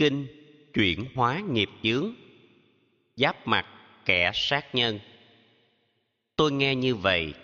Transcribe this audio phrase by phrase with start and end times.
[0.00, 0.26] kinh
[0.74, 2.14] chuyển hóa nghiệp chướng,
[3.16, 3.66] giáp mặt
[4.04, 4.98] kẻ sát nhân.
[6.36, 7.34] Tôi nghe như vậy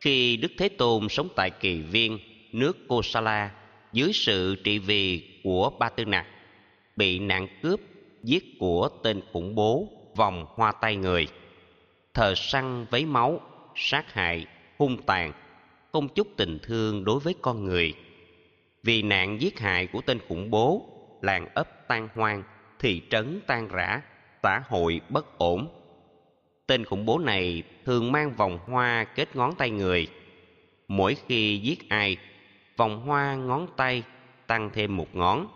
[0.00, 2.18] khi đức thế tôn sống tại kỳ viên
[2.52, 3.54] nước kosala
[3.92, 6.26] dưới sự trị vì của ba tư nặc,
[6.96, 7.80] bị nạn cướp
[8.22, 11.28] giết của tên khủng bố vòng hoa tay người,
[12.14, 13.40] thờ săn vấy máu,
[13.76, 14.46] sát hại,
[14.78, 15.32] hung tàn,
[15.92, 17.94] không chút tình thương đối với con người.
[18.82, 20.95] Vì nạn giết hại của tên khủng bố
[21.26, 22.42] làng ấp tan hoang,
[22.78, 24.02] thị trấn tan rã
[24.42, 25.68] xã hội bất ổn.
[26.66, 30.08] Tên khủng bố này thường mang vòng hoa kết ngón tay người.
[30.88, 32.16] Mỗi khi giết ai,
[32.76, 34.02] vòng hoa ngón tay
[34.46, 35.46] tăng thêm một ngón.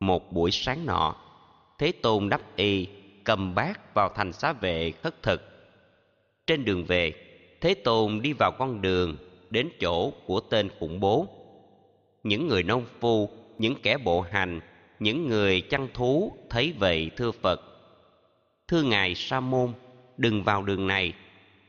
[0.00, 1.16] Một buổi sáng nọ,
[1.78, 2.88] thế tôn đắp y
[3.24, 5.42] cầm bát vào thành xá vệ khất thực.
[6.46, 7.12] Trên đường về,
[7.60, 9.16] thế tôn đi vào con đường
[9.50, 11.26] đến chỗ của tên khủng bố.
[12.22, 13.30] Những người nông phu
[13.60, 14.60] những kẻ bộ hành,
[15.00, 17.60] những người chăn thú thấy vậy thưa phật.
[18.68, 19.72] Thưa ngài sa môn,
[20.16, 21.12] đừng vào đường này,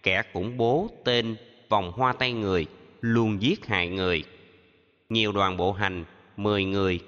[0.03, 1.35] kẻ khủng bố tên
[1.69, 2.65] vòng hoa tay người
[3.01, 4.23] luôn giết hại người.
[5.09, 6.05] Nhiều đoàn bộ hành,
[6.37, 6.99] mười người,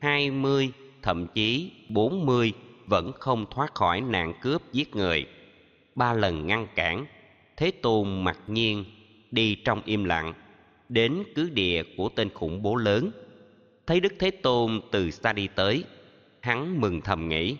[0.00, 0.70] hai mươi,
[1.02, 2.52] thậm chí bốn mươi
[2.86, 5.26] vẫn không thoát khỏi nạn cướp giết người.
[5.94, 7.06] Ba lần ngăn cản,
[7.56, 8.84] thế tôn mặc nhiên
[9.30, 10.34] đi trong im lặng,
[10.88, 13.10] đến cứ địa của tên khủng bố lớn
[13.90, 15.84] thấy đức thế tôn từ xa đi tới,
[16.40, 17.56] hắn mừng thầm nghĩ.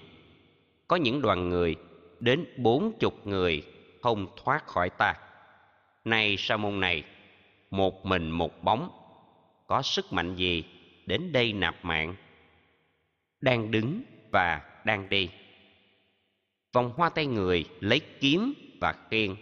[0.89, 1.77] Có những đoàn người,
[2.21, 3.63] đến bốn chục người,
[4.03, 5.15] không thoát khỏi ta.
[6.05, 7.05] Nay sa môn này,
[7.71, 8.91] một mình một bóng,
[9.67, 10.65] có sức mạnh gì
[11.07, 12.15] đến đây nạp mạng?
[13.41, 15.31] Đang đứng và đang đi.
[16.73, 19.37] Vòng hoa tay người lấy kiếm và khiên,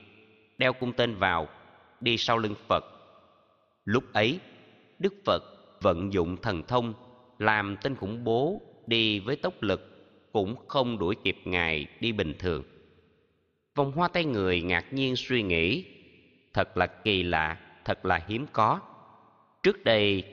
[0.58, 1.48] đeo cung tên vào,
[2.00, 2.84] đi sau lưng phật.
[3.84, 4.41] Lúc ấy,
[4.98, 6.94] đức phật vận dụng thần thông,
[7.38, 9.98] làm tên khủng bố đi với tốc lực,
[10.32, 12.62] cũng không đuổi kịp ngài đi bình thường.
[13.74, 15.84] Vòng hoa tay người ngạc nhiên suy nghĩ,
[16.55, 18.80] thật là kỳ lạ, thật là hiếm có.
[19.62, 20.24] Trước đây,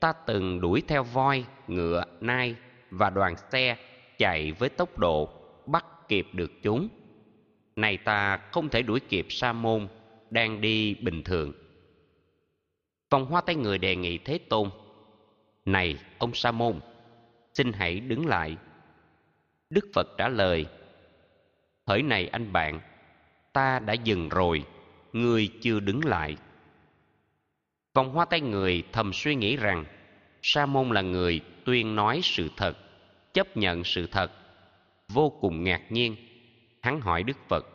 [0.00, 2.54] ta từng đuổi theo voi, ngựa, nai
[2.90, 3.76] và đoàn xe
[4.18, 5.28] chạy với tốc độ
[5.66, 6.88] bắt kịp được chúng.
[7.76, 9.88] Này ta không thể đuổi kịp sa môn
[10.30, 11.52] đang đi bình thường.
[13.10, 14.70] Vòng hoa tay người đề nghị thế tôn
[15.64, 16.80] này, ông sa môn
[17.54, 18.56] xin hãy đứng lại.
[19.70, 20.66] Đức phật trả lời,
[21.86, 22.80] hỡi này anh bạn,
[23.52, 24.64] ta đã dừng rồi,
[25.12, 26.36] ngươi chưa đứng lại.
[27.94, 29.84] Vòng hoa tay người thầm suy nghĩ rằng
[30.42, 32.76] sa môn là người tuyên nói sự thật,
[33.34, 34.32] chấp nhận sự thật,
[35.08, 36.16] vô cùng ngạc nhiên.
[36.82, 37.66] Hắn hỏi đức phật,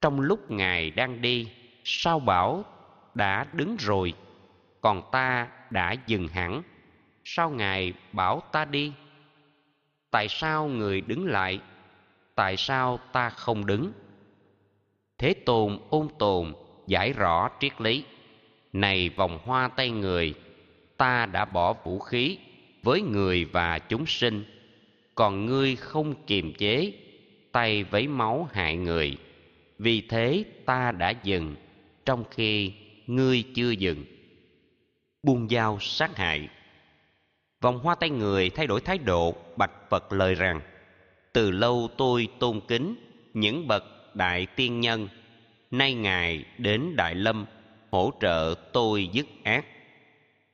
[0.00, 1.48] trong lúc ngài đang đi,
[1.84, 2.64] sao bảo
[3.14, 4.14] đã đứng rồi
[4.82, 6.62] còn ta đã dừng hẳn.
[7.24, 8.92] Sao ngài bảo ta đi?
[10.10, 11.60] Tại sao người đứng lại?
[12.34, 13.92] Tại sao ta không đứng?
[15.18, 16.54] Thế tôn ôn tồn,
[16.86, 18.04] giải rõ triết lý.
[18.72, 20.34] Này vòng hoa tay người,
[20.96, 22.38] ta đã bỏ vũ khí
[22.82, 24.44] với người và chúng sinh.
[25.14, 26.92] Còn ngươi không kiềm chế,
[27.52, 29.18] tay vấy máu hại người.
[29.78, 31.54] Vì thế ta đã dừng,
[32.04, 32.72] trong khi
[33.06, 34.04] ngươi chưa dừng
[35.22, 36.48] buông dao sát hại.
[37.60, 40.60] Vòng hoa tay người thay đổi thái độ, bạch phật lời rằng,
[41.32, 42.94] từ lâu tôi tôn kính
[43.34, 43.84] những bậc
[44.14, 45.08] đại tiên nhân,
[45.70, 47.46] nay ngài đến đại lâm
[47.90, 49.64] hỗ trợ tôi dứt ác.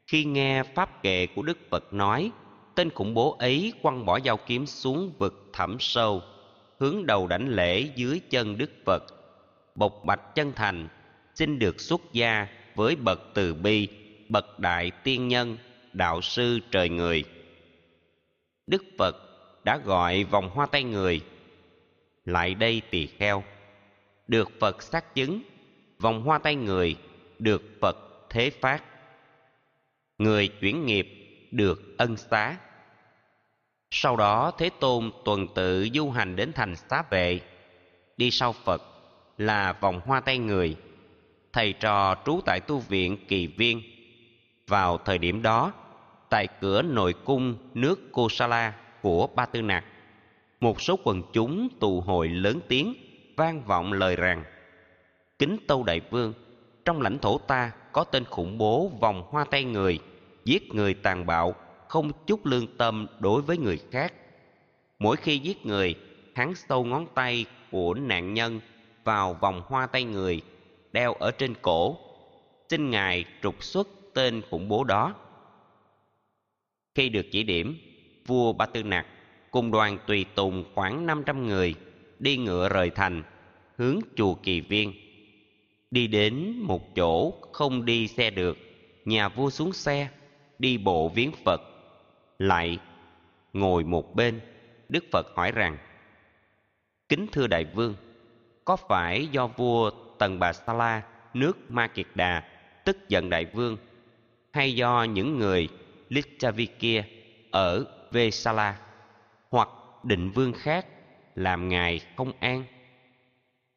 [0.06, 2.30] Khi nghe pháp kệ của đức phật nói,
[2.74, 6.22] tên khủng bố ấy quăng bỏ dao kiếm xuống vực thẳm sâu,
[6.78, 9.04] hướng đầu đảnh lễ dưới chân đức phật.
[9.74, 10.88] Bộc bạch chân thành
[11.34, 13.88] xin được xuất gia với bậc từ bi
[14.28, 15.56] bậc đại tiên nhân,
[15.92, 17.24] đạo sư trời người.
[18.66, 19.16] Đức phật
[19.64, 21.20] đã gọi vòng hoa tay người.
[22.24, 23.44] Lại đây tỳ kheo,
[24.28, 25.42] được phật xác chứng,
[25.98, 26.96] vòng hoa tay người
[27.38, 27.96] được phật
[28.30, 28.82] thế phát.
[30.18, 31.08] Người chuyển nghiệp
[31.50, 32.56] được ân xá.
[33.90, 37.40] Sau đó thế tôn tuần tự du hành đến thành xá vệ,
[38.16, 38.82] đi sau phật
[39.38, 40.76] là vòng hoa tay người,
[41.52, 43.82] thầy trò trú tại tu viện kỳ viên
[44.68, 45.72] vào thời điểm đó,
[46.28, 49.84] tại cửa nội cung nước kosala của ba tư nặc
[50.60, 52.94] một số quần chúng tụ hội lớn tiếng
[53.36, 54.44] vang vọng lời rằng
[55.38, 56.32] kính tâu đại vương,
[56.84, 59.98] trong lãnh thổ ta có tên khủng bố vòng hoa tay người,
[60.44, 61.54] giết người tàn bạo,
[61.88, 64.12] không chút lương tâm đối với người khác.
[64.98, 65.94] Mỗi khi giết người,
[66.34, 68.60] hắn sâu ngón tay của nạn nhân
[69.04, 70.40] vào vòng hoa tay người,
[70.92, 71.96] đeo ở trên cổ.
[72.68, 73.88] Xin ngài trục xuất
[74.18, 75.14] tên khủng bố đó
[76.94, 77.76] khi được chỉ điểm
[78.26, 79.06] vua Ba Tư Nặc
[79.50, 81.74] cùng đoàn tùy tùng khoảng 500 người
[82.18, 83.22] đi ngựa rời thành,
[83.76, 84.92] hướng chùa Kỳ Viên.
[85.90, 88.58] Đi đến một chỗ không đi xe được,
[89.04, 90.08] nhà vua xuống xe,
[90.58, 91.60] đi bộ viếng Phật.
[92.38, 92.78] Lại,
[93.52, 94.40] ngồi một bên,
[94.88, 95.76] Đức Phật hỏi rằng,
[97.08, 97.94] Kính thưa Đại Vương,
[98.64, 101.02] có phải do vua Tần Bà Sa La,
[101.34, 102.42] nước Ma Kiệt Đà,
[102.84, 103.76] tức giận Đại Vương,
[104.52, 105.68] hay do những người
[106.08, 107.02] Lichavikia
[107.50, 108.78] ở Vesala
[109.50, 109.68] hoặc
[110.02, 110.86] định vương khác
[111.34, 112.64] làm ngài không an?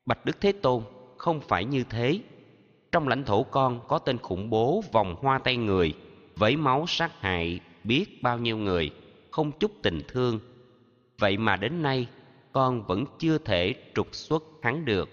[0.06, 0.84] Bạch đức thế tôn,
[1.18, 2.20] không phải như thế.
[2.92, 5.94] Trong lãnh thổ con có tên khủng bố vòng hoa tay người,
[6.36, 8.92] vấy máu sát hại biết bao nhiêu người,
[9.32, 10.40] không chút tình thương.
[11.20, 12.08] Vậy mà đến nay,
[12.52, 15.10] con vẫn chưa thể trục xuất hắn được.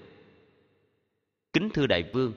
[1.53, 2.33] Kính thưa đại vương,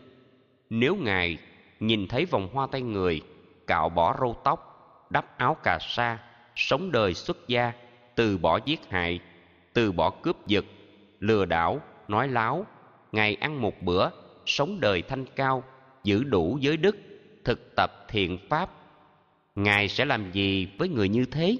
[0.69, 1.37] nếu ngài
[1.81, 3.21] nhìn thấy vòng hoa tay người,
[3.67, 4.67] cạo bỏ râu tóc,
[5.09, 6.17] đắp áo cà sa,
[6.55, 7.71] sống đời xuất gia,
[8.15, 9.19] từ bỏ giết hại,
[9.73, 10.65] từ bỏ cướp giật,
[11.19, 12.65] lừa đảo, nói láo,
[13.11, 14.09] ngày ăn một bữa,
[14.45, 15.63] sống đời thanh cao,
[16.03, 16.97] giữ đủ giới đức,
[17.45, 18.69] thực tập thiện pháp.
[19.55, 21.57] Ngài sẽ làm gì với người như thế?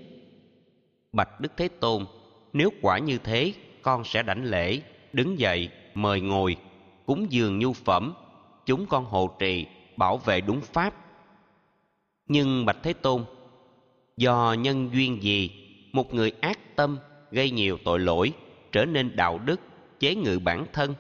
[1.14, 2.06] Bạch đức thế tôn,
[2.54, 4.82] nếu quả như thế, con sẽ đảnh lễ,
[5.14, 6.56] đứng dậy, mời ngồi,
[7.06, 8.14] cúng dường nhu phẩm,
[8.66, 9.66] chúng con hộ trì
[9.98, 10.94] bảo vệ đúng pháp.
[12.28, 13.26] Nhưng bạch thế tôn,
[14.18, 15.52] do nhân duyên gì,
[15.94, 16.98] một người ác tâm
[17.32, 18.34] gây nhiều tội lỗi,
[18.72, 19.60] trở nên đạo đức,
[20.00, 20.96] chế ngự bản thân.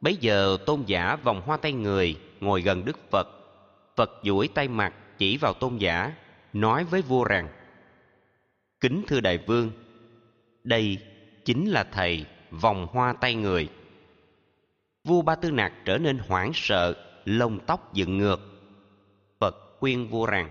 [0.00, 3.28] Bấy giờ tôn giả vòng hoa tay người ngồi gần đức phật.
[3.96, 6.12] Phật duỗi tay mặt chỉ vào tôn giả,
[6.52, 7.48] nói với vua rằng,
[8.80, 9.70] kính thưa đại vương,
[10.64, 10.98] đây
[11.44, 13.68] chính là thầy vòng hoa tay người.
[15.04, 16.94] Vua ba tư nặc trở nên hoảng sợ
[17.24, 18.40] lông tóc dựng ngược.
[19.38, 20.50] Phật khuyên vua rằng,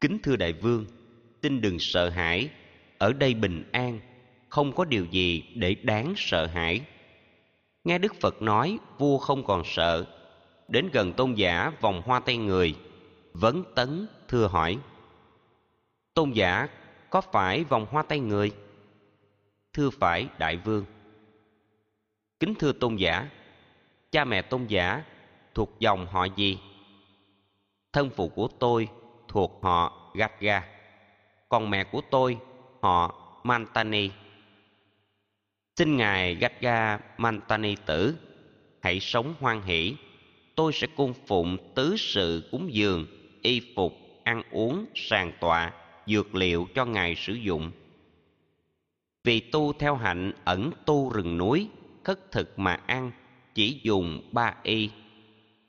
[0.00, 0.86] kính thưa đại vương
[1.42, 2.50] xin đừng sợ hãi.
[2.98, 4.00] Ở đây bình an,
[4.48, 6.80] không có điều gì để đáng sợ hãi.
[7.84, 10.06] Nghe đức phật nói, vua không còn sợ.
[10.68, 12.74] Đến gần tôn giả vòng hoa tay người,
[13.32, 14.78] vấn tấn thưa hỏi,
[16.14, 16.68] tôn giả
[17.10, 18.52] có phải vòng hoa tay người?
[19.72, 20.84] Thưa phải, đại vương.
[22.40, 23.28] Kính thưa tôn giả,
[24.10, 25.04] cha mẹ tôn giả
[25.54, 26.58] thuộc dòng họ gì
[27.92, 28.88] thân phụ của tôi
[29.28, 30.66] thuộc họ Gatga.
[31.48, 32.38] Còn mẹ của tôi
[32.80, 33.14] họ
[33.44, 34.10] Mantani.
[35.76, 38.14] Xin Ngài Gatga Mantani tử,
[38.82, 39.96] hãy sống hoan hỷ.
[40.54, 43.06] Tôi sẽ cung phụng tứ sự cúng dường,
[43.42, 43.92] y phục,
[44.24, 45.72] ăn uống, sàn tọa,
[46.06, 47.70] dược liệu cho Ngài sử dụng.
[49.24, 51.68] Vì tu theo hạnh ẩn tu rừng núi,
[52.04, 53.12] khất thực mà ăn,
[53.54, 54.90] chỉ dùng ba y.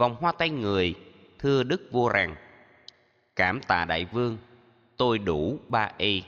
[0.02, 0.96] Vòng hoa tay người,
[1.40, 2.36] thưa Đức Vua rằng,
[3.36, 4.38] cảm tạ đại vương
[4.98, 6.24] tôi đủ ba y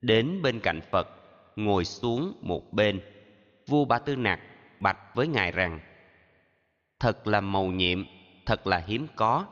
[0.00, 1.08] đến bên cạnh phật
[1.56, 3.00] ngồi xuống một bên
[3.66, 4.40] vua ba tư nặc
[4.80, 5.80] bạch với ngài rằng
[7.00, 8.04] thật là mầu nhiệm
[8.46, 9.46] thật là hiếm có.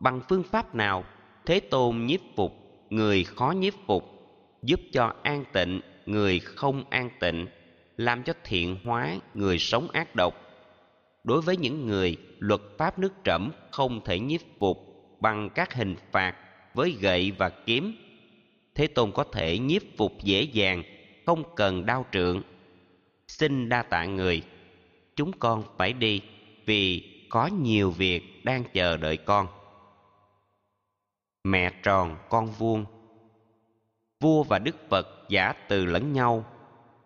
[0.00, 1.04] Bằng phương pháp nào
[1.46, 2.52] thế tôn nhiếp phục
[2.90, 4.04] người khó nhiếp phục
[4.62, 7.46] giúp cho an tịnh người không an tịnh
[7.96, 10.51] làm cho thiện hóa người sống ác độc?
[11.24, 15.96] Đối với những người luật pháp nước trẫm không thể nhiếp phục bằng các hình
[16.12, 16.36] phạt
[16.74, 17.96] với gậy và kiếm,
[18.74, 20.82] thế tôn có thể nhiếp phục dễ dàng,
[21.26, 22.42] không cần đao trượng.
[23.28, 24.42] Xin đa tạ người,
[25.16, 26.20] chúng con phải đi
[26.66, 29.46] vì có nhiều việc đang chờ đợi con.
[31.44, 32.84] Mẹ tròn con vuông,
[34.20, 36.44] vua và đức phật giả từ lẫn nhau.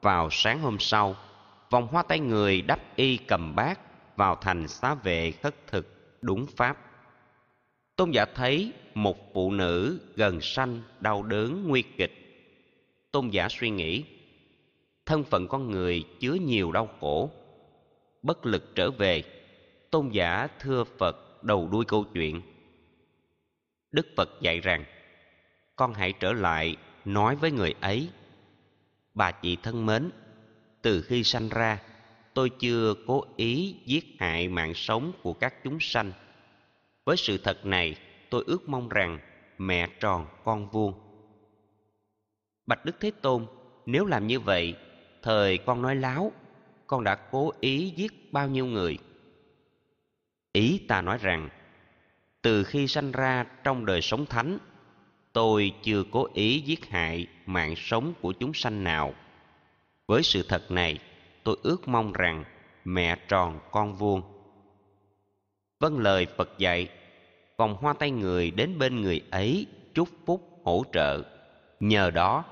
[0.02, 1.16] Vào sáng hôm sau,
[1.70, 3.80] vòng hoa tay người đắp y cầm bát
[4.16, 5.86] vào thành xá vệ khất thực,
[6.22, 6.78] đúng pháp.
[7.96, 12.12] Tôn giả thấy một phụ nữ gần sanh, đau đớn, nguy kịch.
[13.12, 14.04] Tôn giả suy nghĩ,
[15.06, 17.30] thân phận con người chứa nhiều đau khổ.
[18.22, 19.22] Bất lực trở về,
[19.90, 22.42] tôn giả thưa phật đầu đuôi câu chuyện.
[23.92, 24.84] Đức phật dạy rằng,
[25.76, 28.08] con hãy trở lại nói với người ấy,
[29.14, 30.10] bà chị thân mến,
[30.82, 31.78] từ khi sanh ra
[32.36, 36.12] tôi chưa cố ý giết hại mạng sống của các chúng sanh.
[37.04, 37.96] Với sự thật này,
[38.30, 39.18] tôi ước mong rằng
[39.58, 40.94] mẹ tròn con vuông.
[42.66, 43.46] Bạch đức thế tôn,
[43.86, 44.74] nếu làm như vậy,
[45.22, 46.32] thời con nói láo,
[46.86, 48.98] con đã cố ý giết bao nhiêu người?
[50.52, 51.48] Ý ta nói rằng,
[52.42, 54.58] từ khi sanh ra trong đời sống thánh,
[55.32, 59.14] tôi chưa cố ý giết hại mạng sống của chúng sanh nào.
[60.06, 60.98] Với sự thật này
[61.46, 62.44] tôi ước mong rằng
[62.84, 64.22] mẹ tròn con vuông.
[65.80, 66.88] Vâng lời phật dạy,
[67.56, 71.22] vòng hoa tay người đến bên người ấy chúc phúc hỗ trợ.
[71.80, 72.44] Nhờ đó,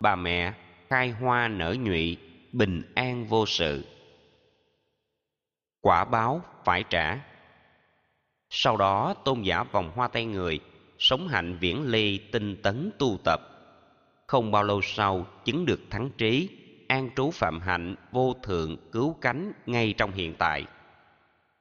[0.00, 0.52] bà mẹ
[0.88, 2.16] khai hoa nở nhụy,
[2.52, 3.84] bình an vô sự.
[5.80, 7.18] Quả báo phải trả.
[8.50, 10.60] Sau đó, tôn giả vòng hoa tay người
[10.98, 13.40] sống hạnh viễn ly tinh tấn tu tập.
[14.26, 16.48] Không bao lâu sau chứng được thắng trí
[16.88, 20.64] an trú phạm hạnh, vô thượng cứu cánh ngay trong hiện tại.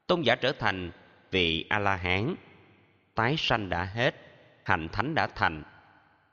[0.08, 0.92] Tôn giả trở thành
[1.32, 2.36] vị a la hán
[3.16, 4.16] tái sanh đã hết,
[4.64, 5.64] hành thánh đã thành.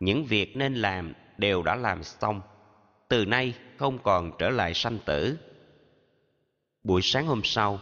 [0.01, 2.41] Những việc nên làm đều đã làm xong,
[3.09, 5.39] từ nay không còn trở lại sanh tử.
[6.85, 7.81] Buổi sáng hôm sau,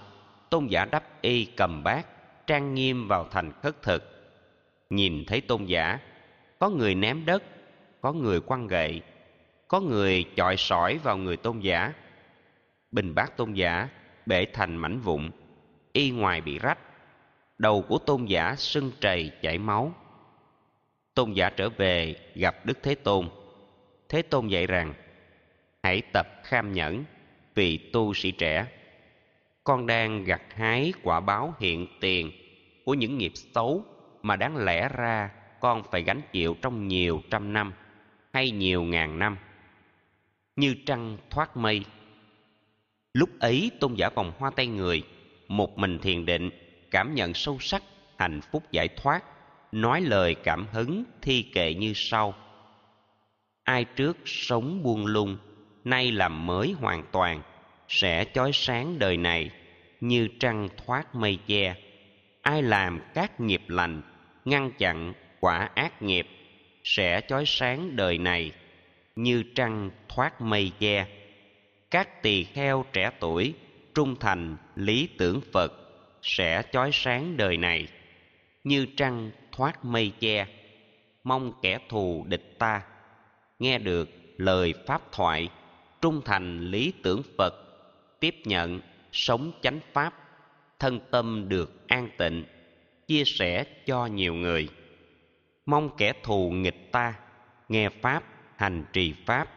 [0.50, 2.06] tôn giả đắp y cầm bát,
[2.46, 4.02] trang nghiêm vào thành khất thực.
[4.90, 5.98] Nhìn thấy tôn giả,
[6.58, 7.42] có người ném đất,
[8.00, 9.02] có người quăng gậy
[9.70, 11.92] có người chọi sỏi vào người tôn giả.
[12.90, 13.88] Bình bát tôn giả
[14.26, 15.30] bể thành mảnh vụn,
[15.92, 16.78] y ngoài bị rách.
[17.58, 19.92] Đầu của tôn giả sưng trầy chảy máu.
[21.14, 23.28] Tôn giả trở về gặp đức thế tôn.
[24.08, 24.94] Thế tôn dạy rằng,
[25.82, 27.04] hãy tập kham nhẫn
[27.54, 28.66] vì tu sĩ trẻ.
[29.64, 32.32] Con đang gặt hái quả báo hiện tiền
[32.84, 33.84] của những nghiệp xấu
[34.22, 37.72] mà đáng lẽ ra con phải gánh chịu trong nhiều trăm năm
[38.32, 39.36] hay nhiều ngàn năm
[40.60, 41.84] như trăng thoát mây.
[43.14, 45.02] Lúc ấy tôn giả vòng hoa tay người,
[45.48, 46.50] một mình thiền định,
[46.90, 47.82] cảm nhận sâu sắc
[48.18, 49.24] hạnh phúc giải thoát,
[49.72, 52.34] nói lời cảm hứng thi kệ như sau.
[53.64, 55.36] Ai trước sống buông lung,
[55.84, 57.42] nay làm mới hoàn toàn,
[57.88, 59.50] sẽ chói sáng đời này
[60.00, 61.74] như trăng thoát mây che.
[62.42, 64.02] Ai làm các nghiệp lành,
[64.44, 66.26] ngăn chặn quả ác nghiệp,
[66.84, 68.52] sẽ chói sáng đời này
[69.22, 71.06] như trăng thoát mây che.
[71.90, 73.54] Các tỳ kheo trẻ tuổi,
[73.94, 75.72] trung thành, lý tưởng phật,
[76.22, 77.88] sẽ chói sáng đời này,
[78.64, 80.46] như trăng thoát mây che.
[81.24, 82.82] Mong kẻ thù địch ta,
[83.58, 85.48] nghe được lời pháp thoại,
[86.00, 87.54] trung thành lý tưởng phật,
[88.20, 88.80] tiếp nhận
[89.12, 90.14] sống chánh pháp,
[90.78, 92.44] thân tâm được an tịnh,
[93.06, 94.68] chia sẻ cho nhiều người.
[95.66, 97.14] Mong kẻ thù nghịch ta,
[97.68, 98.24] nghe pháp
[98.60, 99.48] hành trì pháp.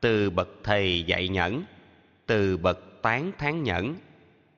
[0.00, 1.64] Từ bậc thầy dạy nhẫn,
[2.26, 3.94] từ bậc tán thán nhẫn,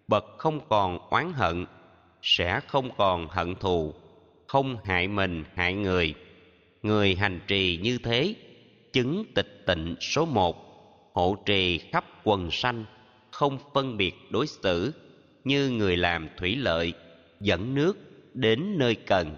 [0.08, 1.66] bậc không còn oán hận,
[2.22, 3.94] sẽ không còn hận thù,
[4.46, 6.14] không hại mình, hại người.
[6.82, 8.34] Người hành trì như thế,
[8.92, 10.56] chứng tịch tịnh số một,
[11.12, 12.84] hộ trì khắp quần sanh,
[13.30, 14.92] không phân biệt đối xử,
[15.44, 16.92] như người làm thủy lợi,
[17.40, 17.96] dẫn nước
[18.34, 19.36] đến nơi cần,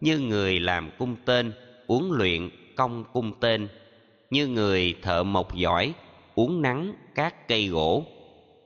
[0.00, 1.52] như người làm cung tên,
[1.86, 3.68] uống luyện công cung tên,
[4.30, 5.94] như người thợ mộc giỏi,
[6.34, 8.04] uống nắng các cây gỗ.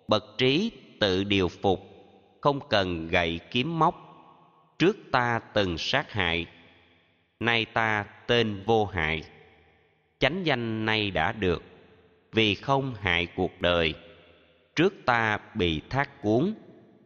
[0.09, 1.81] Bậc trí tự điều phục,
[2.41, 3.95] không cần gậy kiếm móc.
[4.79, 6.47] Trước ta từng sát hại,
[7.41, 9.23] nay ta tên vô hại.
[10.19, 11.63] Chánh danh nay đã được,
[12.33, 13.95] vì không hại cuộc đời.
[14.77, 16.55] Trước ta bị thác cuốn,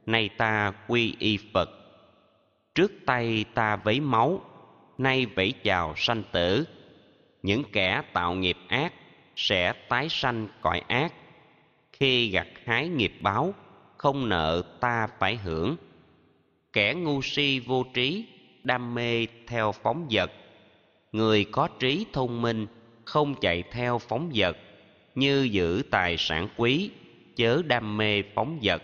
[0.07, 1.71] nay ta quy y phật.
[2.75, 4.41] Trước tay ta vấy máu,
[4.99, 6.67] nay vẫy chào sanh tử
[7.43, 8.93] những kẻ tạo nghiệp ác
[9.37, 11.13] sẽ tái sanh cõi ác.
[11.93, 13.55] Khi gặt hái nghiệp báo,
[13.97, 15.77] không nợ ta phải hưởng.
[16.73, 18.25] Kẻ ngu si vô trí,
[18.65, 20.33] đam mê theo phóng vật.
[21.13, 22.67] Người có trí thông minh,
[23.05, 24.57] không chạy theo phóng vật.
[25.15, 26.91] Như giữ tài sản quý,
[27.37, 28.83] chớ đam mê phóng vật.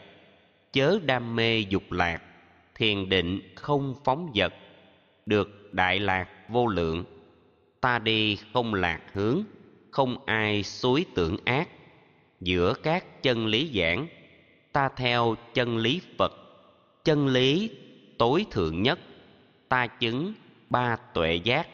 [0.73, 2.23] Chớ đam mê dục lạc,
[2.75, 4.55] thiền định không phóng vật.
[5.27, 7.05] Được đại lạc vô lượng
[7.85, 9.43] ta đi không lạc hướng,
[9.91, 11.69] không ai suối tưởng ác.
[12.41, 14.07] Giữa các chân lý giảng,
[14.73, 16.33] ta theo chân lý phật.
[17.05, 17.71] Chân lý
[18.19, 18.99] tối thượng nhất,
[19.69, 20.35] ta chứng
[20.71, 21.69] ba tuệ giác.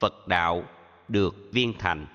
[0.00, 0.64] Phật đạo
[1.08, 2.06] được viên thành.